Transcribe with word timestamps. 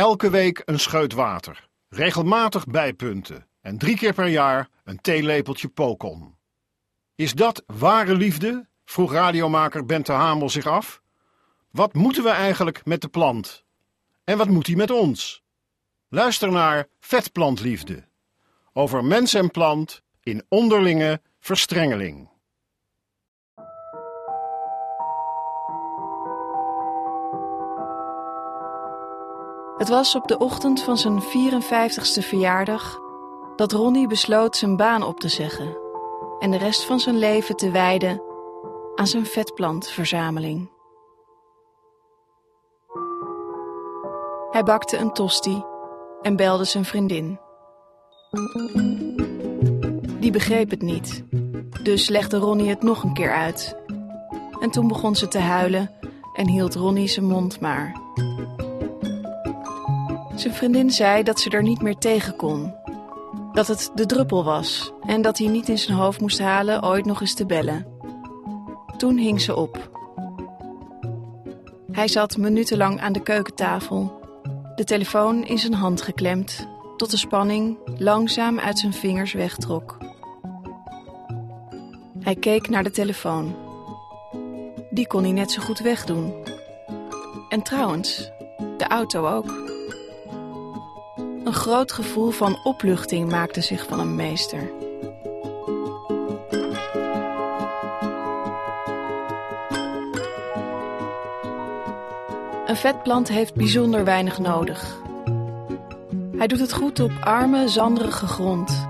Elke 0.00 0.30
week 0.30 0.62
een 0.64 0.80
scheut 0.80 1.12
water, 1.12 1.68
regelmatig 1.88 2.66
bijpunten 2.66 3.46
en 3.60 3.78
drie 3.78 3.96
keer 3.96 4.12
per 4.12 4.26
jaar 4.26 4.68
een 4.84 5.00
theelepeltje 5.00 5.68
pokon. 5.68 6.36
Is 7.14 7.32
dat 7.32 7.62
ware 7.66 8.14
liefde? 8.14 8.68
vroeg 8.84 9.12
radiomaker 9.12 9.86
Bente 9.86 10.12
Hamel 10.12 10.50
zich 10.50 10.66
af. 10.66 11.02
Wat 11.70 11.94
moeten 11.94 12.22
we 12.22 12.28
eigenlijk 12.28 12.84
met 12.84 13.00
de 13.00 13.08
plant? 13.08 13.64
En 14.24 14.38
wat 14.38 14.48
moet 14.48 14.66
hij 14.66 14.76
met 14.76 14.90
ons? 14.90 15.42
Luister 16.08 16.52
naar 16.52 16.86
Vetplantliefde. 17.00 18.04
Over 18.72 19.04
mens 19.04 19.34
en 19.34 19.50
plant 19.50 20.02
in 20.22 20.44
onderlinge 20.48 21.20
verstrengeling. 21.40 22.28
Het 29.80 29.88
was 29.88 30.14
op 30.14 30.28
de 30.28 30.38
ochtend 30.38 30.82
van 30.82 30.96
zijn 30.96 31.22
54ste 31.22 32.26
verjaardag 32.26 33.00
dat 33.56 33.72
Ronnie 33.72 34.06
besloot 34.06 34.56
zijn 34.56 34.76
baan 34.76 35.02
op 35.02 35.20
te 35.20 35.28
zeggen 35.28 35.76
en 36.38 36.50
de 36.50 36.56
rest 36.56 36.84
van 36.84 37.00
zijn 37.00 37.18
leven 37.18 37.56
te 37.56 37.70
wijden 37.70 38.22
aan 38.94 39.06
zijn 39.06 39.26
vetplantverzameling. 39.26 40.70
Hij 44.50 44.62
bakte 44.62 44.96
een 44.96 45.12
tosti 45.12 45.64
en 46.22 46.36
belde 46.36 46.64
zijn 46.64 46.84
vriendin. 46.84 47.40
Die 50.18 50.30
begreep 50.30 50.70
het 50.70 50.82
niet, 50.82 51.24
dus 51.82 52.08
legde 52.08 52.36
Ronnie 52.36 52.68
het 52.68 52.82
nog 52.82 53.02
een 53.02 53.14
keer 53.14 53.32
uit. 53.32 53.76
En 54.60 54.70
toen 54.70 54.88
begon 54.88 55.16
ze 55.16 55.28
te 55.28 55.38
huilen 55.38 55.90
en 56.34 56.48
hield 56.48 56.74
Ronnie 56.74 57.08
zijn 57.08 57.26
mond 57.26 57.60
maar. 57.60 58.00
Zijn 60.40 60.54
vriendin 60.54 60.90
zei 60.90 61.22
dat 61.22 61.40
ze 61.40 61.50
er 61.50 61.62
niet 61.62 61.82
meer 61.82 61.96
tegen 61.96 62.36
kon. 62.36 62.74
Dat 63.52 63.66
het 63.66 63.90
de 63.94 64.06
druppel 64.06 64.44
was 64.44 64.92
en 65.06 65.22
dat 65.22 65.38
hij 65.38 65.48
niet 65.48 65.68
in 65.68 65.78
zijn 65.78 65.96
hoofd 65.96 66.20
moest 66.20 66.38
halen 66.38 66.82
ooit 66.84 67.04
nog 67.04 67.20
eens 67.20 67.34
te 67.34 67.46
bellen. 67.46 67.86
Toen 68.96 69.16
hing 69.16 69.40
ze 69.40 69.56
op. 69.56 69.90
Hij 71.92 72.08
zat 72.08 72.36
minutenlang 72.36 73.00
aan 73.00 73.12
de 73.12 73.22
keukentafel, 73.22 74.20
de 74.74 74.84
telefoon 74.84 75.44
in 75.44 75.58
zijn 75.58 75.74
hand 75.74 76.02
geklemd, 76.02 76.68
tot 76.96 77.10
de 77.10 77.16
spanning 77.16 77.78
langzaam 77.98 78.58
uit 78.58 78.78
zijn 78.78 78.92
vingers 78.92 79.32
wegtrok. 79.32 79.98
Hij 82.20 82.34
keek 82.34 82.68
naar 82.68 82.82
de 82.82 82.90
telefoon. 82.90 83.56
Die 84.90 85.06
kon 85.06 85.22
hij 85.22 85.32
net 85.32 85.50
zo 85.50 85.62
goed 85.62 85.78
wegdoen. 85.78 86.34
En 87.48 87.62
trouwens, 87.62 88.30
de 88.76 88.86
auto 88.86 89.26
ook. 89.26 89.69
Een 91.50 91.56
groot 91.56 91.92
gevoel 91.92 92.30
van 92.30 92.58
opluchting 92.64 93.30
maakte 93.30 93.60
zich 93.60 93.86
van 93.86 93.98
hem 93.98 94.14
meester. 94.14 94.70
Een 102.66 102.76
vetplant 102.76 103.28
heeft 103.28 103.54
bijzonder 103.54 104.04
weinig 104.04 104.38
nodig. 104.38 105.00
Hij 106.36 106.46
doet 106.46 106.60
het 106.60 106.72
goed 106.72 107.00
op 107.00 107.12
arme, 107.20 107.68
zanderige 107.68 108.26
grond. 108.26 108.88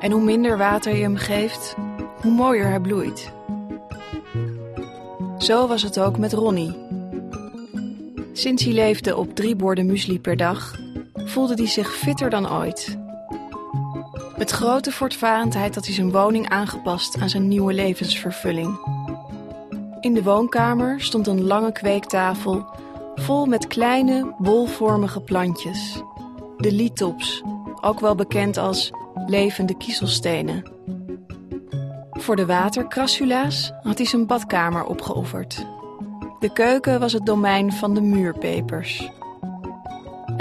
En 0.00 0.10
hoe 0.10 0.22
minder 0.22 0.58
water 0.58 0.96
je 0.96 1.02
hem 1.02 1.16
geeft, 1.16 1.74
hoe 2.20 2.32
mooier 2.32 2.68
hij 2.68 2.80
bloeit. 2.80 3.32
Zo 5.38 5.66
was 5.66 5.82
het 5.82 6.00
ook 6.00 6.18
met 6.18 6.32
Ronnie. 6.32 6.76
Sinds 8.32 8.64
hij 8.64 8.72
leefde 8.72 9.16
op 9.16 9.34
drie 9.34 9.56
borden 9.56 9.86
muesli 9.86 10.20
per 10.20 10.36
dag, 10.36 10.81
voelde 11.32 11.54
hij 11.54 11.66
zich 11.66 11.94
fitter 11.94 12.30
dan 12.30 12.52
ooit. 12.52 12.98
Met 14.36 14.50
grote 14.50 14.92
voortvarendheid 14.92 15.74
had 15.74 15.84
hij 15.84 15.94
zijn 15.94 16.10
woning 16.10 16.48
aangepast 16.48 17.20
aan 17.20 17.28
zijn 17.28 17.48
nieuwe 17.48 17.72
levensvervulling. 17.72 18.78
In 20.00 20.14
de 20.14 20.22
woonkamer 20.22 21.00
stond 21.00 21.26
een 21.26 21.42
lange 21.42 21.72
kweektafel 21.72 22.66
vol 23.14 23.46
met 23.46 23.66
kleine, 23.66 24.34
bolvormige 24.38 25.20
plantjes. 25.20 26.02
De 26.56 26.72
litops, 26.72 27.42
ook 27.80 28.00
wel 28.00 28.14
bekend 28.14 28.56
als 28.56 28.90
levende 29.26 29.76
kiezelstenen. 29.76 30.62
Voor 32.10 32.36
de 32.36 32.46
watercrassula's 32.46 33.72
had 33.82 33.98
hij 33.98 34.06
zijn 34.06 34.26
badkamer 34.26 34.84
opgeofferd. 34.84 35.66
De 36.40 36.52
keuken 36.52 37.00
was 37.00 37.12
het 37.12 37.26
domein 37.26 37.72
van 37.72 37.94
de 37.94 38.00
muurpepers. 38.00 39.10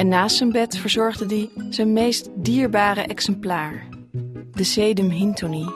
En 0.01 0.07
naast 0.07 0.35
zijn 0.35 0.51
bed 0.51 0.77
verzorgde 0.77 1.25
hij 1.25 1.49
zijn 1.69 1.93
meest 1.93 2.29
dierbare 2.35 3.01
exemplaar, 3.01 3.87
de 4.51 4.63
Sedum 4.63 5.09
hintoni. 5.09 5.69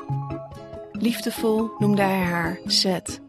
Liefdevol 0.92 1.72
noemde 1.78 2.02
hij 2.02 2.22
haar 2.22 2.60
Seth. 2.66 3.22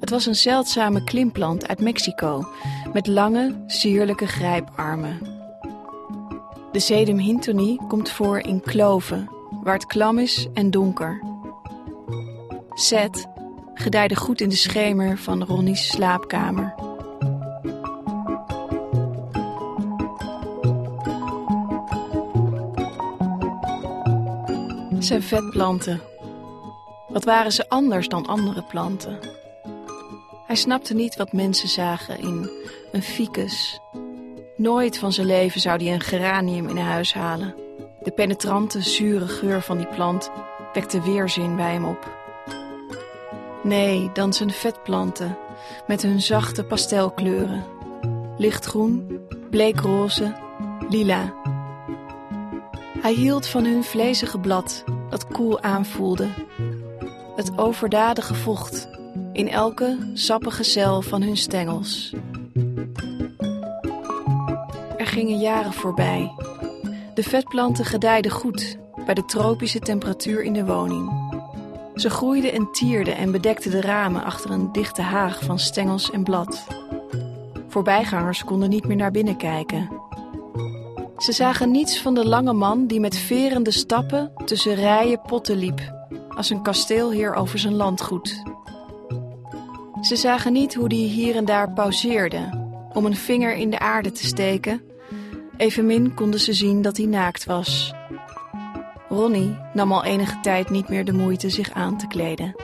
Het 0.00 0.10
was 0.10 0.26
een 0.26 0.34
zeldzame 0.34 1.04
klimplant 1.04 1.68
uit 1.68 1.80
Mexico 1.80 2.48
met 2.92 3.06
lange, 3.06 3.64
sierlijke 3.66 4.26
grijparmen. 4.26 5.18
De 6.72 6.80
Sedum 6.80 7.18
hintoni 7.18 7.78
komt 7.88 8.10
voor 8.10 8.38
in 8.38 8.60
kloven, 8.60 9.30
waar 9.62 9.74
het 9.74 9.86
klam 9.86 10.18
is 10.18 10.46
en 10.54 10.70
donker. 10.70 11.22
Seth 12.74 13.26
gedijde 13.74 14.16
goed 14.16 14.40
in 14.40 14.48
de 14.48 14.56
schemer 14.56 15.18
van 15.18 15.44
Ronnie's 15.44 15.86
slaapkamer. 15.88 16.85
Zijn 25.06 25.22
vetplanten. 25.22 26.00
Wat 27.08 27.24
waren 27.24 27.52
ze 27.52 27.68
anders 27.68 28.08
dan 28.08 28.26
andere 28.26 28.62
planten? 28.62 29.18
Hij 30.46 30.56
snapte 30.56 30.94
niet 30.94 31.16
wat 31.16 31.32
mensen 31.32 31.68
zagen 31.68 32.18
in 32.18 32.50
een 32.92 33.02
ficus. 33.02 33.80
Nooit 34.56 34.98
van 34.98 35.12
zijn 35.12 35.26
leven 35.26 35.60
zou 35.60 35.84
hij 35.84 35.94
een 35.94 36.00
geranium 36.00 36.68
in 36.68 36.76
huis 36.76 37.14
halen. 37.14 37.54
De 38.02 38.10
penetrante, 38.10 38.80
zure 38.80 39.28
geur 39.28 39.62
van 39.62 39.76
die 39.76 39.86
plant 39.86 40.30
wekte 40.72 41.02
weerzin 41.02 41.56
bij 41.56 41.72
hem 41.72 41.84
op. 41.84 42.10
Nee, 43.62 44.10
dan 44.12 44.32
zijn 44.32 44.50
vetplanten 44.50 45.38
met 45.86 46.02
hun 46.02 46.20
zachte 46.20 46.64
pastelkleuren. 46.64 47.64
Lichtgroen, 48.36 49.20
bleekroze, 49.50 50.34
lila. 50.88 51.34
Hij 53.00 53.12
hield 53.12 53.46
van 53.46 53.64
hun 53.64 53.84
vlezige 53.84 54.38
blad 54.38 54.84
koel 55.24 55.60
aanvoelde. 55.60 56.28
Het 57.36 57.58
overdadige 57.58 58.34
vocht 58.34 58.88
in 59.32 59.48
elke 59.48 60.10
sappige 60.14 60.62
cel 60.62 61.02
van 61.02 61.22
hun 61.22 61.36
stengels. 61.36 62.14
Er 64.96 65.06
gingen 65.06 65.38
jaren 65.38 65.72
voorbij. 65.72 66.32
De 67.14 67.22
vetplanten 67.22 67.84
gedijden 67.84 68.30
goed 68.30 68.78
bij 69.04 69.14
de 69.14 69.24
tropische 69.24 69.78
temperatuur 69.78 70.42
in 70.42 70.52
de 70.52 70.64
woning. 70.64 71.24
Ze 71.94 72.10
groeiden 72.10 72.52
en 72.52 72.68
tierden 72.72 73.16
en 73.16 73.32
bedekten 73.32 73.70
de 73.70 73.80
ramen 73.80 74.24
achter 74.24 74.50
een 74.50 74.72
dichte 74.72 75.02
haag 75.02 75.44
van 75.44 75.58
stengels 75.58 76.10
en 76.10 76.24
blad. 76.24 76.66
Voorbijgangers 77.68 78.44
konden 78.44 78.68
niet 78.68 78.86
meer 78.86 78.96
naar 78.96 79.10
binnen 79.10 79.36
kijken. 79.36 80.05
Ze 81.18 81.32
zagen 81.32 81.70
niets 81.70 82.00
van 82.00 82.14
de 82.14 82.26
lange 82.26 82.52
man 82.52 82.86
die 82.86 83.00
met 83.00 83.16
verende 83.16 83.70
stappen 83.70 84.32
tussen 84.44 84.74
rijen 84.74 85.20
potten 85.20 85.56
liep, 85.56 86.08
als 86.28 86.50
een 86.50 86.62
kasteelheer 86.62 87.34
over 87.34 87.58
zijn 87.58 87.74
landgoed. 87.74 88.42
Ze 90.00 90.16
zagen 90.16 90.52
niet 90.52 90.74
hoe 90.74 90.88
die 90.88 91.08
hier 91.08 91.36
en 91.36 91.44
daar 91.44 91.72
pauzeerde 91.72 92.64
om 92.92 93.04
een 93.04 93.16
vinger 93.16 93.54
in 93.54 93.70
de 93.70 93.78
aarde 93.78 94.12
te 94.12 94.26
steken. 94.26 94.82
Evenmin 95.56 96.14
konden 96.14 96.40
ze 96.40 96.52
zien 96.52 96.82
dat 96.82 96.96
hij 96.96 97.06
naakt 97.06 97.44
was. 97.44 97.94
Ronnie 99.08 99.56
nam 99.72 99.92
al 99.92 100.04
enige 100.04 100.40
tijd 100.40 100.70
niet 100.70 100.88
meer 100.88 101.04
de 101.04 101.12
moeite 101.12 101.50
zich 101.50 101.70
aan 101.70 101.98
te 101.98 102.06
kleden. 102.06 102.54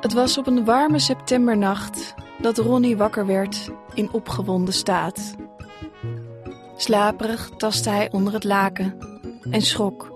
Het 0.00 0.12
was 0.12 0.38
op 0.38 0.46
een 0.46 0.64
warme 0.64 0.98
septembernacht 0.98 2.14
dat 2.40 2.58
Ronnie 2.58 2.96
wakker 2.96 3.26
werd 3.26 3.70
in 3.94 4.12
opgewonden 4.12 4.74
staat. 4.74 5.34
Slaperig 6.76 7.50
tastte 7.56 7.90
hij 7.90 8.10
onder 8.10 8.32
het 8.32 8.44
laken 8.44 8.98
en 9.50 9.62
schrok. 9.62 10.12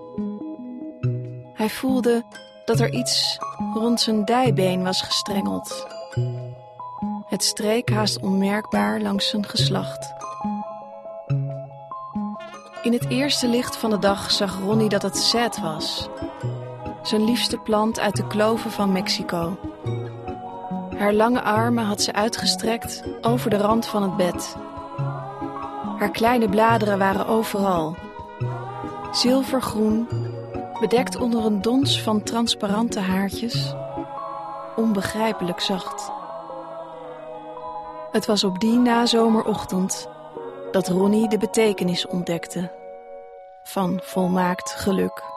Hij 1.53 1.69
voelde 1.69 2.23
dat 2.65 2.79
er 2.79 2.93
iets 2.93 3.39
rond 3.73 4.01
zijn 4.01 4.25
dijbeen 4.25 4.83
was 4.83 5.01
gestrengeld. 5.01 5.87
Het 7.25 7.43
streek 7.43 7.89
haast 7.89 8.19
onmerkbaar 8.19 9.01
langs 9.01 9.29
zijn 9.29 9.45
geslacht. 9.45 10.13
In 12.81 12.93
het 12.93 13.09
eerste 13.09 13.47
licht 13.47 13.77
van 13.77 13.89
de 13.89 13.99
dag 13.99 14.31
zag 14.31 14.59
Ronnie 14.59 14.89
dat 14.89 15.01
het 15.01 15.17
Zet 15.17 15.59
was. 15.59 16.09
Zijn 17.01 17.23
liefste 17.23 17.57
plant 17.57 17.99
uit 17.99 18.15
de 18.15 18.27
kloven 18.27 18.71
van 18.71 18.91
Mexico. 18.91 19.57
Haar 20.97 21.13
lange 21.13 21.41
armen 21.41 21.83
had 21.83 22.01
ze 22.01 22.13
uitgestrekt 22.13 23.03
over 23.21 23.49
de 23.49 23.57
rand 23.57 23.85
van 23.85 24.03
het 24.03 24.17
bed. 24.17 24.55
Haar 25.97 26.11
kleine 26.11 26.49
bladeren 26.49 26.97
waren 26.97 27.27
overal. 27.27 27.95
Zilvergroen, 29.11 30.07
bedekt 30.79 31.15
onder 31.15 31.45
een 31.45 31.61
dons 31.61 32.01
van 32.01 32.23
transparante 32.23 32.99
haartjes. 32.99 33.73
Onbegrijpelijk 34.75 35.59
zacht. 35.59 36.11
Het 38.11 38.25
was 38.25 38.43
op 38.43 38.59
die 38.59 38.77
nazomerochtend 38.77 40.09
dat 40.71 40.87
Ronnie 40.87 41.29
de 41.29 41.37
betekenis 41.37 42.07
ontdekte 42.07 42.71
van 43.63 43.99
volmaakt 44.03 44.71
geluk. 44.71 45.34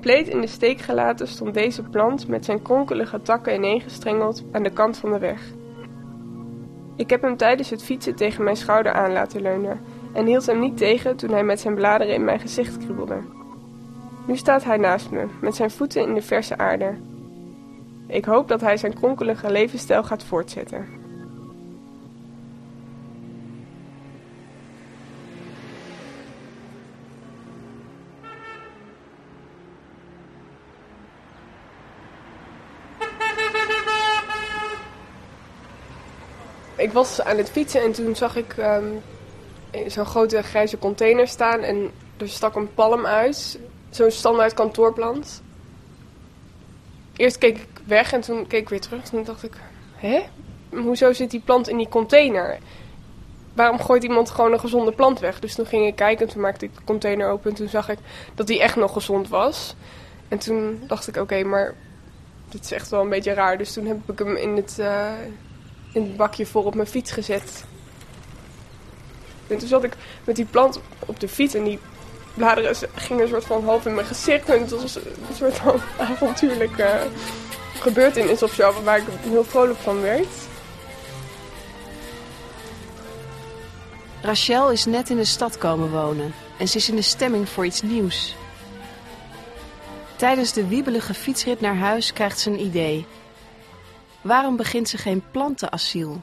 Compleet 0.00 0.28
in 0.28 0.40
de 0.40 0.46
steek 0.46 0.80
gelaten 0.80 1.28
stond 1.28 1.54
deze 1.54 1.82
plant 1.82 2.28
met 2.28 2.44
zijn 2.44 2.62
kronkelige 2.62 3.22
takken 3.22 3.54
ineengestrengeld 3.54 4.44
aan 4.52 4.62
de 4.62 4.70
kant 4.70 4.96
van 4.96 5.12
de 5.12 5.18
weg. 5.18 5.42
Ik 6.96 7.10
heb 7.10 7.22
hem 7.22 7.36
tijdens 7.36 7.70
het 7.70 7.82
fietsen 7.82 8.14
tegen 8.14 8.44
mijn 8.44 8.56
schouder 8.56 8.92
aan 8.92 9.12
laten 9.12 9.42
leunen 9.42 9.80
en 10.12 10.26
hield 10.26 10.46
hem 10.46 10.60
niet 10.60 10.76
tegen 10.76 11.16
toen 11.16 11.30
hij 11.30 11.44
met 11.44 11.60
zijn 11.60 11.74
bladeren 11.74 12.14
in 12.14 12.24
mijn 12.24 12.40
gezicht 12.40 12.78
kriebelde. 12.78 13.18
Nu 14.26 14.36
staat 14.36 14.64
hij 14.64 14.76
naast 14.76 15.10
me, 15.10 15.26
met 15.40 15.54
zijn 15.54 15.70
voeten 15.70 16.02
in 16.02 16.14
de 16.14 16.22
verse 16.22 16.58
aarde. 16.58 16.94
Ik 18.06 18.24
hoop 18.24 18.48
dat 18.48 18.60
hij 18.60 18.76
zijn 18.76 18.94
kronkelige 18.94 19.50
levensstijl 19.50 20.04
gaat 20.04 20.24
voortzetten. 20.24 20.99
Ik 36.90 36.96
was 36.96 37.20
aan 37.20 37.36
het 37.36 37.50
fietsen 37.50 37.82
en 37.82 37.92
toen 37.92 38.16
zag 38.16 38.36
ik 38.36 38.56
um, 38.56 39.02
zo'n 39.86 40.04
grote 40.04 40.42
grijze 40.42 40.78
container 40.78 41.28
staan 41.28 41.60
en 41.60 41.90
er 42.16 42.28
stak 42.28 42.54
een 42.54 42.74
palm 42.74 43.06
uit. 43.06 43.58
Zo'n 43.90 44.10
standaard 44.10 44.54
kantoorplant. 44.54 45.42
Eerst 47.16 47.38
keek 47.38 47.58
ik 47.58 47.68
weg 47.86 48.12
en 48.12 48.20
toen 48.20 48.46
keek 48.46 48.60
ik 48.60 48.68
weer 48.68 48.80
terug. 48.80 49.02
En 49.02 49.10
toen 49.10 49.24
dacht 49.24 49.42
ik, 49.42 49.52
hè? 49.94 50.20
Hoezo 50.70 51.12
zit 51.12 51.30
die 51.30 51.40
plant 51.40 51.68
in 51.68 51.76
die 51.76 51.88
container? 51.88 52.58
Waarom 53.54 53.80
gooit 53.80 54.02
iemand 54.02 54.30
gewoon 54.30 54.52
een 54.52 54.60
gezonde 54.60 54.92
plant 54.92 55.20
weg? 55.20 55.40
Dus 55.40 55.54
toen 55.54 55.66
ging 55.66 55.86
ik 55.86 55.96
kijken 55.96 56.26
en 56.26 56.32
toen 56.32 56.42
maakte 56.42 56.64
ik 56.64 56.74
de 56.74 56.84
container 56.84 57.30
open 57.30 57.50
en 57.50 57.56
toen 57.56 57.68
zag 57.68 57.88
ik 57.88 57.98
dat 58.34 58.46
die 58.46 58.60
echt 58.60 58.76
nog 58.76 58.92
gezond 58.92 59.28
was. 59.28 59.74
En 60.28 60.38
toen 60.38 60.82
dacht 60.86 61.08
ik, 61.08 61.16
oké, 61.16 61.42
maar 61.42 61.74
dit 62.48 62.64
is 62.64 62.72
echt 62.72 62.88
wel 62.90 63.00
een 63.00 63.08
beetje 63.08 63.32
raar. 63.32 63.58
Dus 63.58 63.72
toen 63.72 63.86
heb 63.86 64.10
ik 64.10 64.18
hem 64.18 64.36
in 64.36 64.56
het... 64.56 64.76
Uh, 64.80 65.12
in 65.92 66.02
het 66.02 66.16
bakje 66.16 66.46
voor 66.46 66.64
op 66.64 66.74
mijn 66.74 66.88
fiets 66.88 67.10
gezet. 67.10 67.64
En 69.46 69.58
toen 69.58 69.68
zat 69.68 69.84
ik 69.84 69.96
met 70.24 70.36
die 70.36 70.44
plant 70.44 70.80
op 71.06 71.20
de 71.20 71.28
fiets 71.28 71.54
en 71.54 71.64
die 71.64 71.78
bladeren 72.34 72.76
gingen 72.94 73.22
een 73.22 73.28
soort 73.28 73.44
van 73.44 73.64
half 73.64 73.86
in 73.86 73.94
mijn 73.94 74.06
gezicht. 74.06 74.48
En 74.48 74.60
het 74.60 74.70
was 74.70 74.94
een 74.94 75.02
soort 75.36 75.54
van 75.54 75.80
avontuurlijke 75.98 77.06
gebeurtenis 77.80 78.42
of 78.42 78.52
zo, 78.52 78.82
waar 78.82 78.98
ik 78.98 79.04
heel 79.20 79.44
vrolijk 79.44 79.78
van 79.78 80.00
werd. 80.00 80.28
Rachel 84.22 84.70
is 84.70 84.84
net 84.84 85.10
in 85.10 85.16
de 85.16 85.24
stad 85.24 85.58
komen 85.58 85.90
wonen 85.90 86.34
en 86.58 86.68
ze 86.68 86.76
is 86.76 86.88
in 86.88 86.96
de 86.96 87.02
stemming 87.02 87.48
voor 87.48 87.66
iets 87.66 87.82
nieuws. 87.82 88.34
Tijdens 90.16 90.52
de 90.52 90.66
wiebelige 90.66 91.14
fietsrit 91.14 91.60
naar 91.60 91.76
huis 91.76 92.12
krijgt 92.12 92.38
ze 92.38 92.50
een 92.50 92.60
idee. 92.60 93.06
Waarom 94.22 94.56
begint 94.56 94.88
ze 94.88 94.98
geen 94.98 95.22
plantenasiel? 95.30 96.20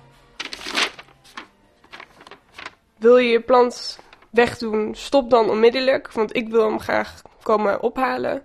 Wil 2.97 3.17
je 3.17 3.29
je 3.29 3.41
plant 3.41 3.99
wegdoen, 4.29 4.95
stop 4.95 5.29
dan 5.29 5.49
onmiddellijk, 5.49 6.11
want 6.11 6.35
ik 6.35 6.49
wil 6.49 6.69
hem 6.69 6.79
graag 6.79 7.21
komen 7.41 7.81
ophalen. 7.81 8.43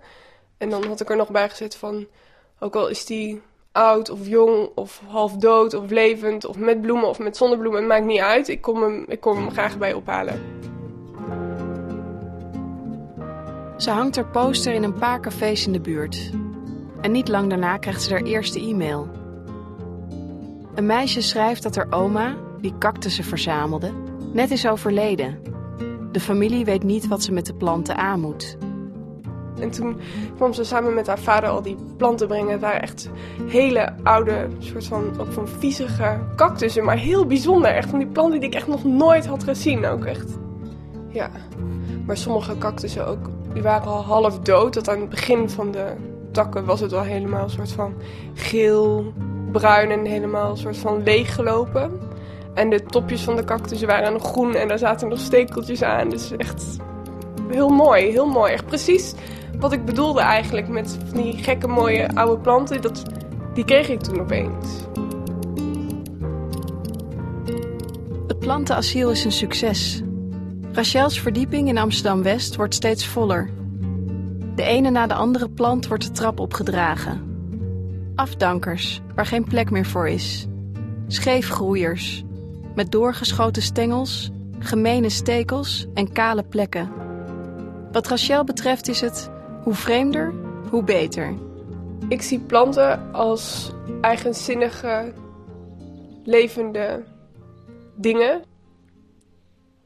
En 0.57 0.69
dan 0.69 0.85
had 0.87 1.01
ik 1.01 1.09
er 1.09 1.15
nog 1.15 1.31
bij 1.31 1.49
gezet 1.49 1.75
van, 1.75 2.07
ook 2.59 2.75
al 2.75 2.87
is 2.87 3.05
die 3.05 3.41
oud 3.71 4.09
of 4.09 4.27
jong 4.27 4.69
of 4.75 5.01
half 5.07 5.33
dood 5.33 5.73
of 5.73 5.89
levend 5.89 6.45
of 6.45 6.57
met 6.57 6.81
bloemen 6.81 7.07
of 7.07 7.19
met 7.19 7.37
zonnebloemen, 7.37 7.79
het 7.79 7.89
maakt 7.89 8.05
niet 8.05 8.19
uit. 8.19 8.47
Ik 8.47 8.61
kom 8.61 8.81
hem, 8.81 9.05
ik 9.07 9.19
kom 9.19 9.37
hem 9.37 9.51
graag 9.51 9.77
bij 9.77 9.93
ophalen. 9.93 10.41
Ze 13.77 13.89
hangt 13.89 14.15
haar 14.15 14.27
poster 14.27 14.73
in 14.73 14.83
een 14.83 14.99
paar 14.99 15.19
cafés 15.19 15.65
in 15.65 15.71
de 15.71 15.79
buurt. 15.79 16.31
En 17.01 17.11
niet 17.11 17.27
lang 17.27 17.49
daarna 17.49 17.77
krijgt 17.77 18.03
ze 18.03 18.11
haar 18.11 18.23
eerste 18.23 18.59
e-mail. 18.59 19.22
Een 20.75 20.85
meisje 20.85 21.21
schrijft 21.21 21.63
dat 21.63 21.75
haar 21.75 21.87
oma, 21.89 22.35
die 22.61 22.73
cactussen 22.79 23.23
verzamelde, 23.23 23.91
net 24.31 24.51
is 24.51 24.67
overleden. 24.67 25.39
De 26.11 26.19
familie 26.19 26.65
weet 26.65 26.83
niet 26.83 27.07
wat 27.07 27.23
ze 27.23 27.31
met 27.31 27.45
de 27.45 27.53
planten 27.53 27.97
aan 27.97 28.19
moet. 28.19 28.57
En 29.59 29.71
toen 29.71 29.99
kwam 30.35 30.53
ze 30.53 30.63
samen 30.63 30.93
met 30.93 31.07
haar 31.07 31.19
vader 31.19 31.49
al 31.49 31.61
die 31.61 31.75
planten 31.97 32.27
brengen. 32.27 32.59
Waren 32.59 32.81
echt 32.81 33.09
hele 33.47 33.93
oude, 34.03 34.47
soort 34.59 34.85
van, 34.85 35.19
ook 35.19 35.31
van 35.31 35.47
viezige 35.47 36.19
cactussen. 36.35 36.83
Maar 36.83 36.97
heel 36.97 37.25
bijzonder. 37.25 37.71
Echt 37.71 37.89
van 37.89 37.99
die 37.99 38.07
planten 38.07 38.39
die 38.39 38.49
ik 38.49 38.55
echt 38.55 38.67
nog 38.67 38.83
nooit 38.83 39.25
had 39.25 39.43
gezien. 39.43 39.85
Ook 39.85 40.05
echt. 40.05 40.37
Ja. 41.09 41.29
Maar 42.05 42.17
sommige 42.17 42.57
cactussen 42.57 43.07
ook, 43.07 43.29
die 43.53 43.61
waren 43.61 43.87
al 43.87 44.03
half 44.03 44.39
dood. 44.39 44.73
Dat 44.73 44.89
aan 44.89 44.99
het 44.99 45.09
begin 45.09 45.49
van 45.49 45.71
de 45.71 45.93
takken 46.31 46.65
was 46.65 46.79
het 46.79 46.93
al 46.93 47.03
helemaal 47.03 47.43
een 47.43 47.49
soort 47.49 47.71
van 47.71 47.93
geel, 48.33 49.13
bruin 49.53 49.91
en 49.91 50.05
helemaal 50.05 50.55
soort 50.55 50.77
van 50.77 51.03
leeggelopen. 51.03 51.91
En 52.53 52.69
de 52.69 52.83
topjes 52.83 53.21
van 53.21 53.35
de 53.35 53.43
cactussen 53.43 53.87
waren 53.87 54.13
nog 54.13 54.23
groen 54.23 54.55
en 54.55 54.67
daar 54.67 54.77
zaten 54.77 55.07
nog 55.07 55.19
stekeltjes 55.19 55.83
aan. 55.83 56.09
Dus 56.09 56.31
echt 56.37 56.77
heel 57.49 57.69
mooi, 57.69 58.11
heel 58.11 58.27
mooi. 58.27 58.53
Echt 58.53 58.65
precies 58.65 59.13
wat 59.59 59.71
ik 59.71 59.85
bedoelde 59.85 60.21
eigenlijk 60.21 60.67
met 60.67 60.97
die 61.13 61.37
gekke 61.37 61.67
mooie 61.67 62.15
oude 62.15 62.41
planten. 62.41 62.81
Dat, 62.81 63.03
die 63.53 63.65
kreeg 63.65 63.89
ik 63.89 64.01
toen 64.01 64.19
opeens. 64.19 64.67
Het 68.27 68.39
plantenasiel 68.39 69.11
is 69.11 69.25
een 69.25 69.31
succes. 69.31 70.01
Rachel's 70.71 71.19
verdieping 71.19 71.67
in 71.67 71.77
Amsterdam-West 71.77 72.55
wordt 72.55 72.73
steeds 72.73 73.07
voller. 73.07 73.49
De 74.55 74.63
ene 74.63 74.89
na 74.89 75.07
de 75.07 75.13
andere 75.13 75.49
plant 75.49 75.87
wordt 75.87 76.03
de 76.03 76.11
trap 76.11 76.39
opgedragen. 76.39 77.32
Afdankers, 78.15 79.01
waar 79.15 79.25
geen 79.25 79.43
plek 79.43 79.71
meer 79.71 79.85
voor 79.85 80.07
is. 80.07 80.47
Scheefgroeiers, 81.07 82.23
met 82.75 82.91
doorgeschoten 82.91 83.61
stengels, 83.61 84.31
gemene 84.59 85.09
stekels 85.09 85.87
en 85.93 86.11
kale 86.11 86.43
plekken. 86.43 86.91
Wat 87.91 88.07
Rachel 88.07 88.43
betreft 88.43 88.87
is 88.87 89.01
het 89.01 89.31
hoe 89.63 89.73
vreemder, 89.73 90.33
hoe 90.69 90.83
beter. 90.83 91.33
Ik 92.07 92.21
zie 92.21 92.39
planten 92.39 93.13
als 93.13 93.71
eigenzinnige, 94.01 95.13
levende 96.23 97.03
dingen. 97.95 98.43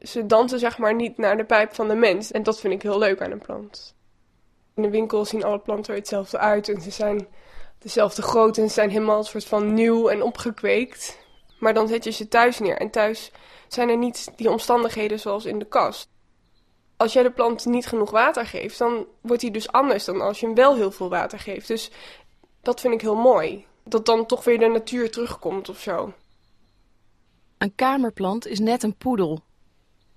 Ze 0.00 0.26
dansen 0.26 0.58
zeg 0.58 0.78
maar 0.78 0.94
niet 0.94 1.18
naar 1.18 1.36
de 1.36 1.44
pijp 1.44 1.74
van 1.74 1.88
de 1.88 1.94
mens. 1.94 2.32
En 2.32 2.42
dat 2.42 2.60
vind 2.60 2.74
ik 2.74 2.82
heel 2.82 2.98
leuk 2.98 3.22
aan 3.22 3.30
een 3.30 3.38
plant. 3.38 3.94
In 4.74 4.82
de 4.82 4.90
winkel 4.90 5.24
zien 5.24 5.44
alle 5.44 5.58
planten 5.58 5.92
er 5.92 5.98
hetzelfde 5.98 6.38
uit 6.38 6.68
en 6.68 6.80
ze 6.80 6.90
zijn 6.90 7.26
dezelfde 7.78 8.22
grootte 8.22 8.60
en 8.60 8.70
zijn 8.70 8.90
helemaal 8.90 9.18
een 9.18 9.24
soort 9.24 9.44
van 9.44 9.74
nieuw 9.74 10.08
en 10.08 10.22
opgekweekt. 10.22 11.18
Maar 11.58 11.74
dan 11.74 11.88
zet 11.88 12.04
je 12.04 12.10
ze 12.10 12.28
thuis 12.28 12.58
neer 12.58 12.76
en 12.76 12.90
thuis 12.90 13.32
zijn 13.68 13.88
er 13.88 13.96
niet 13.96 14.32
die 14.36 14.50
omstandigheden 14.50 15.20
zoals 15.20 15.44
in 15.44 15.58
de 15.58 15.64
kast. 15.64 16.08
Als 16.96 17.12
jij 17.12 17.22
de 17.22 17.30
plant 17.30 17.64
niet 17.64 17.86
genoeg 17.86 18.10
water 18.10 18.46
geeft, 18.46 18.78
dan 18.78 19.06
wordt 19.20 19.42
hij 19.42 19.50
dus 19.50 19.72
anders 19.72 20.04
dan 20.04 20.20
als 20.20 20.40
je 20.40 20.46
hem 20.46 20.54
wel 20.54 20.74
heel 20.74 20.90
veel 20.90 21.08
water 21.08 21.38
geeft. 21.38 21.68
Dus 21.68 21.90
dat 22.62 22.80
vind 22.80 22.94
ik 22.94 23.00
heel 23.00 23.14
mooi. 23.14 23.66
Dat 23.84 24.06
dan 24.06 24.26
toch 24.26 24.44
weer 24.44 24.58
de 24.58 24.66
natuur 24.66 25.10
terugkomt 25.10 25.68
of 25.68 25.80
zo. 25.80 26.12
Een 27.58 27.74
kamerplant 27.74 28.46
is 28.46 28.58
net 28.58 28.82
een 28.82 28.96
poedel. 28.96 29.40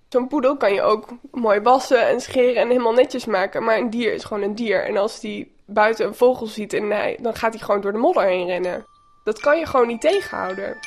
Zo'n 0.10 0.28
poedel 0.28 0.58
kan 0.58 0.74
je 0.74 0.82
ook 0.82 1.08
mooi 1.32 1.60
wassen 1.60 2.08
en 2.08 2.22
scheren 2.22 2.62
en 2.62 2.68
helemaal 2.68 2.94
netjes 2.94 3.26
maken. 3.26 3.64
Maar 3.64 3.78
een 3.78 3.90
dier 3.90 4.14
is 4.14 4.24
gewoon 4.24 4.44
een 4.44 4.56
dier. 4.56 4.86
En 4.86 4.98
als 4.98 5.20
die 5.20 5.56
buiten 5.74 6.06
een 6.06 6.16
vogel 6.16 6.46
ziet 6.46 6.74
en 6.74 6.90
hij, 6.90 7.18
dan 7.22 7.36
gaat 7.36 7.54
hij 7.54 7.64
gewoon 7.64 7.82
door 7.82 7.92
de 7.92 7.98
modder 7.98 8.24
heen 8.24 8.48
rennen. 8.48 8.86
Dat 9.24 9.40
kan 9.40 9.60
je 9.60 9.66
gewoon 9.66 9.88
niet 9.88 10.02
tegenhouden. 10.02 10.78